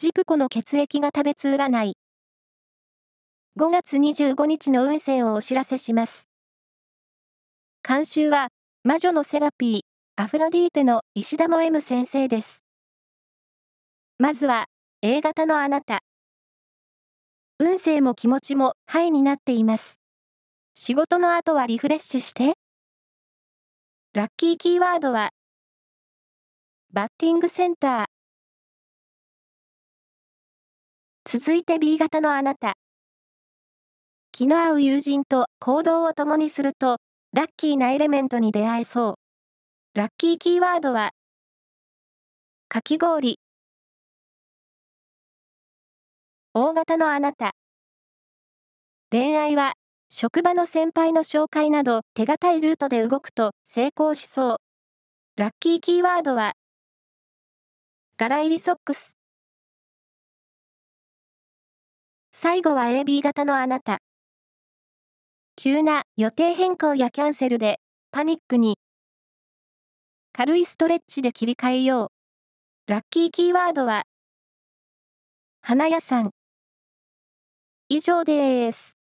[0.00, 1.96] ジプコの血液が食べつ占い。
[3.58, 6.28] 5月25日の運勢をお知らせします。
[7.82, 8.46] 監修は、
[8.84, 9.80] 魔女のセラピー、
[10.14, 12.62] アフロディーテの石田も M 先生です。
[14.20, 14.66] まずは、
[15.02, 15.98] A 型のあなた。
[17.58, 19.98] 運勢も気持ちもハイになっています。
[20.74, 22.54] 仕事の後はリフレッシュして。
[24.14, 25.30] ラッキーキーワードは、
[26.92, 28.17] バッティングセンター。
[31.30, 32.72] 続いて B 型のあなた。
[34.32, 36.96] 気の合う友人と行動を共にすると、
[37.34, 39.14] ラッキーなエレメントに出会えそう。
[39.92, 41.10] ラッキーキーワードは、
[42.70, 43.38] かき氷。
[46.54, 47.50] 大型のあなた。
[49.10, 49.74] 恋愛は、
[50.08, 54.56] 職場の先輩の紹介など手堅いルートで動くと成功しそう。
[55.36, 56.54] ラッキーキーワードは、
[58.16, 59.17] 柄入りソックス。
[62.40, 63.98] 最後は AB 型のあなた。
[65.56, 67.80] 急な予定変更やキャンセルで
[68.12, 68.76] パニックに。
[70.32, 72.12] 軽いストレッチで切り替えよ
[72.86, 72.92] う。
[72.92, 74.04] ラッキーキーワードは、
[75.62, 76.30] 花屋さん。
[77.88, 78.97] 以上です。